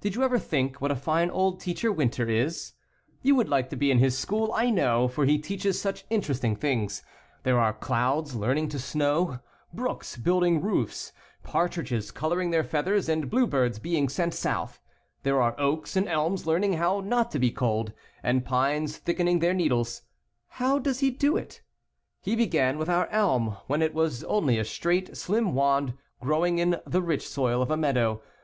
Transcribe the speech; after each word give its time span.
Did 0.00 0.14
you 0.14 0.22
ever 0.22 0.38
think 0.38 0.80
what 0.80 0.92
a 0.92 0.94
fine 0.94 1.28
old 1.28 1.58
teacher 1.58 1.90
Winter 1.90 2.28
is? 2.30 2.74
You 3.20 3.34
would 3.34 3.48
like 3.48 3.68
to 3.70 3.76
be 3.76 3.90
in 3.90 3.98
his 3.98 4.16
school, 4.16 4.52
I 4.54 4.70
know, 4.70 5.08
for 5.08 5.24
he 5.26 5.38
teaches 5.38 5.80
such 5.80 6.04
interesting 6.08 6.54
things. 6.54 7.02
There 7.42 7.58
are 7.58 7.72
clouds 7.72 8.36
learning 8.36 8.68
to 8.68 8.78
snow, 8.78 9.40
brooks 9.72 10.16
build 10.16 10.44
ing 10.44 10.62
roofs, 10.62 11.12
partridges 11.42 12.12
coloring 12.12 12.52
their 12.52 12.62
feathers, 12.62 13.08
and 13.08 13.28
bluebirds 13.28 13.80
being 13.80 14.08
sent 14.08 14.34
south. 14.34 14.78
There 15.24 15.42
are 15.42 15.58
oaks 15.58 15.96
and 15.96 16.06
elms 16.06 16.46
learning 16.46 16.74
how 16.74 17.00
not 17.00 17.32
to 17.32 17.40
be 17.40 17.50
cold, 17.50 17.92
and 18.22 18.44
pines 18.44 18.98
thick 18.98 19.18
ening 19.18 19.40
their 19.40 19.52
needles. 19.52 20.02
How 20.46 20.78
does 20.78 21.00
he 21.00 21.10
do 21.10 21.36
it? 21.36 21.60
He 22.22 22.36
began 22.36 22.78
with 22.78 22.88
our 22.88 23.08
elm 23.08 23.56
when 23.66 23.82
it 23.82 23.94
was 23.94 24.22
only 24.22 24.60
a 24.60 24.64
straight, 24.64 25.16
slim 25.16 25.54
wand 25.54 25.94
growing 26.20 26.60
in 26.60 26.76
the 26.86 27.02
rich 27.02 27.26
soil 27.28 27.60
of 27.62 27.70
a 27.72 27.76
meadow. 27.76 28.22